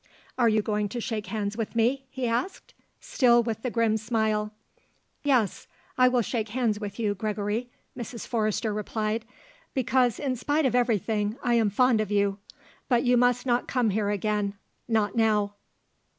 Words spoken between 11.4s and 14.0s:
I am fond of you. But you must not come